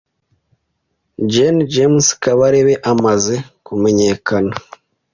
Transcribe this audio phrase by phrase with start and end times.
[1.31, 4.53] Gen James Kabarebe amaze kumenyekana